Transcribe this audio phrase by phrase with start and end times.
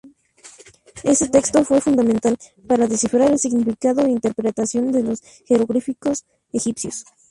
[1.03, 2.35] Ese texto fue fundamental
[2.67, 7.05] para descifrar el significado e interpretación de los jeroglíficos egipcios.